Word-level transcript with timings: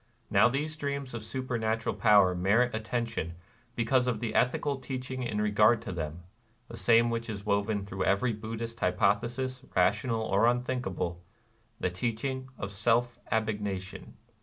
Now 0.31 0.49
these 0.49 0.75
dreams 0.75 1.13
of 1.13 1.23
supernatural 1.23 1.93
power 1.93 2.33
merit 2.33 2.73
attention 2.73 3.35
because 3.75 4.07
of 4.07 4.19
the 4.19 4.33
ethical 4.33 4.77
teaching 4.77 5.21
in 5.21 5.39
regard 5.39 5.79
to 5.83 5.91
them,— 5.91 6.23
the 6.69 6.75
same 6.75 7.11
which 7.11 7.29
is 7.29 7.45
woven 7.45 7.85
through 7.85 8.05
every 8.05 8.33
Buddhist 8.33 8.79
hypothesis, 8.79 9.63
rational 9.75 10.21
or 10.23 10.47
un 10.47 10.63
thinkable,— 10.63 11.21
the 11.81 11.91
teaching 11.91 12.49
of 12.57 12.71
self 12.71 13.19
abnegation. 13.29 14.15